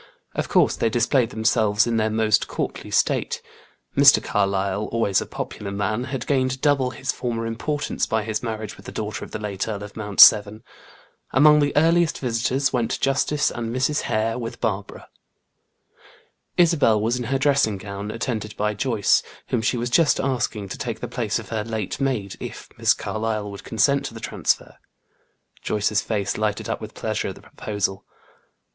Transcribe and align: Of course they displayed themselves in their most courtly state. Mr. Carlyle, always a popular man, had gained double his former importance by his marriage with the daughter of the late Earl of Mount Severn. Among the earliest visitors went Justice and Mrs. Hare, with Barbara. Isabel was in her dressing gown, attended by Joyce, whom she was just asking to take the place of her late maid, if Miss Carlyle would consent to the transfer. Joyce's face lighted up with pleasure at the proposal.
Of 0.33 0.49
course 0.49 0.75
they 0.75 0.89
displayed 0.89 1.29
themselves 1.29 1.85
in 1.85 1.97
their 1.97 2.09
most 2.09 2.47
courtly 2.47 2.89
state. 2.89 3.39
Mr. 3.95 4.19
Carlyle, 4.19 4.85
always 4.85 5.21
a 5.21 5.27
popular 5.27 5.69
man, 5.69 6.05
had 6.05 6.25
gained 6.25 6.59
double 6.59 6.89
his 6.89 7.11
former 7.11 7.45
importance 7.45 8.07
by 8.07 8.23
his 8.23 8.41
marriage 8.41 8.77
with 8.77 8.87
the 8.87 8.91
daughter 8.91 9.23
of 9.23 9.29
the 9.29 9.37
late 9.37 9.67
Earl 9.67 9.83
of 9.83 9.95
Mount 9.95 10.19
Severn. 10.19 10.63
Among 11.29 11.59
the 11.59 11.71
earliest 11.77 12.17
visitors 12.17 12.73
went 12.73 12.99
Justice 12.99 13.51
and 13.51 13.69
Mrs. 13.71 14.01
Hare, 14.09 14.39
with 14.39 14.59
Barbara. 14.59 15.07
Isabel 16.57 16.99
was 16.99 17.19
in 17.19 17.25
her 17.25 17.37
dressing 17.37 17.77
gown, 17.77 18.09
attended 18.09 18.57
by 18.57 18.73
Joyce, 18.73 19.21
whom 19.49 19.61
she 19.61 19.77
was 19.77 19.91
just 19.91 20.19
asking 20.19 20.69
to 20.69 20.79
take 20.79 20.99
the 20.99 21.07
place 21.07 21.37
of 21.37 21.49
her 21.49 21.63
late 21.63 21.99
maid, 22.01 22.37
if 22.39 22.69
Miss 22.75 22.95
Carlyle 22.95 23.51
would 23.51 23.63
consent 23.63 24.05
to 24.05 24.15
the 24.15 24.19
transfer. 24.19 24.77
Joyce's 25.61 26.01
face 26.01 26.39
lighted 26.39 26.67
up 26.67 26.81
with 26.81 26.95
pleasure 26.95 27.27
at 27.27 27.35
the 27.35 27.41
proposal. 27.43 28.03